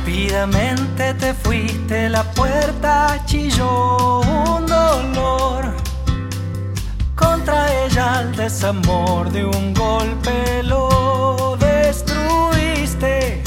[0.00, 5.74] Rápidamente te fuiste, la puerta chilló un dolor.
[7.14, 13.42] Contra ella el desamor de un golpe lo destruiste.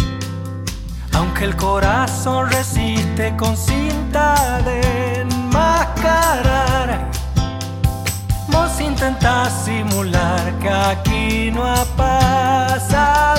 [1.14, 7.10] Aunque el corazón resiste con cinta de enmascarar.
[8.50, 13.33] Vos intentás simular que aquí no ha pasado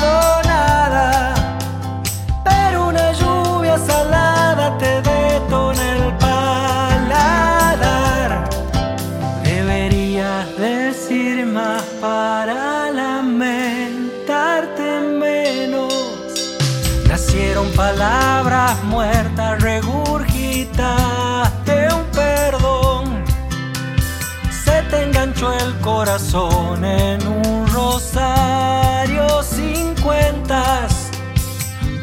[17.14, 23.24] Nacieron palabras muertas, regurgitaste un perdón.
[24.50, 31.10] Se te enganchó el corazón en un rosario sin cuentas.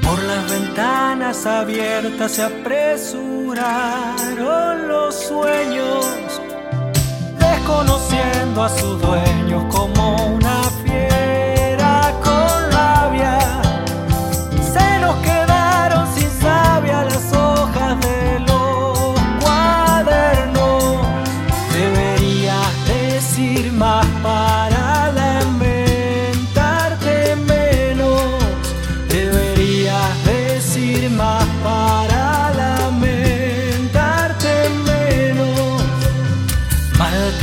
[0.02, 6.06] Por las ventanas abiertas se apresuraron los sueños,
[7.38, 9.21] desconociendo a sus dueños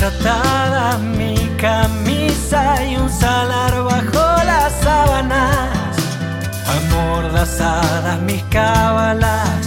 [0.00, 5.96] Maltratada mi camisa y un salar bajo las sábanas.
[6.68, 9.66] Amordazadas mis cábalas,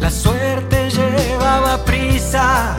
[0.00, 2.76] la suerte llevaba prisa.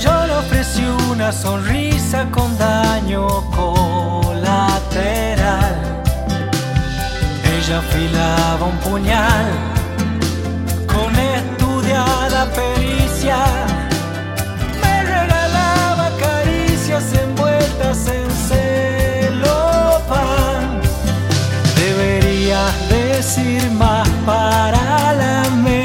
[0.00, 4.54] Yo le ofrecí una sonrisa con daño colateral.
[7.44, 9.75] Ella afilaba un puñal
[23.26, 25.75] decir más para la mente.